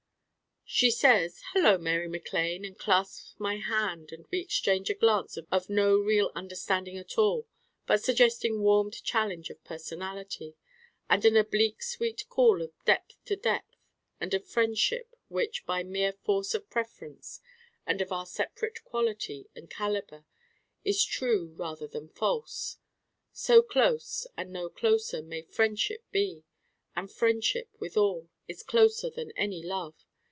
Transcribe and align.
She 0.73 0.89
says, 0.89 1.41
'Hello 1.51 1.77
Mary 1.77 2.07
Mac 2.07 2.31
Lane,' 2.31 2.63
and 2.63 2.79
clasps 2.79 3.35
my 3.37 3.57
hand, 3.57 4.13
and 4.13 4.25
we 4.31 4.39
exchange 4.39 4.89
a 4.89 4.93
glance 4.93 5.37
of 5.51 5.69
no 5.69 5.97
real 5.97 6.31
understanding 6.33 6.97
at 6.97 7.17
all 7.17 7.45
but 7.85 8.01
suggesting 8.01 8.61
warmed 8.61 9.03
challenge 9.03 9.49
of 9.49 9.61
personality, 9.65 10.55
and 11.09 11.25
an 11.25 11.35
oblique 11.35 11.83
sweet 11.83 12.23
call 12.29 12.61
of 12.61 12.71
depth 12.85 13.17
to 13.25 13.35
depth, 13.35 13.75
and 14.21 14.33
of 14.33 14.47
friendship 14.47 15.13
which 15.27 15.65
by 15.65 15.83
mere 15.83 16.13
force 16.13 16.53
of 16.53 16.69
preference 16.69 17.41
and 17.85 17.99
of 17.99 18.13
our 18.13 18.25
separate 18.25 18.81
quality 18.85 19.49
and 19.53 19.69
calibre 19.69 20.23
is 20.85 21.03
true 21.03 21.53
rather 21.57 21.85
than 21.85 22.07
false. 22.07 22.77
So 23.33 23.61
close 23.61 24.25
and 24.37 24.53
no 24.53 24.69
closer 24.69 25.21
may 25.21 25.41
friendship 25.41 26.05
be. 26.11 26.45
And 26.95 27.11
friendship, 27.11 27.67
with 27.81 27.97
all, 27.97 28.29
is 28.47 28.63
closer 28.63 29.09
than 29.09 29.31
any 29.33 29.61
love. 29.61 30.05